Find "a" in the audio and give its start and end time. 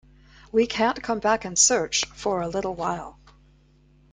2.41-2.47